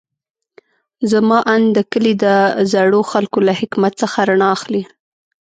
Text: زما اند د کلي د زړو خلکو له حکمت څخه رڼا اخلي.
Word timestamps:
زما 1.11 1.39
اند 1.53 1.67
د 1.75 1.79
کلي 1.91 2.13
د 2.23 2.25
زړو 2.71 3.01
خلکو 3.11 3.39
له 3.47 3.53
حکمت 3.59 3.93
څخه 4.01 4.17
رڼا 4.29 4.47
اخلي. 4.57 4.83